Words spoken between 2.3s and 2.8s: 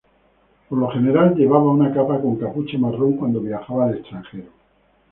capucha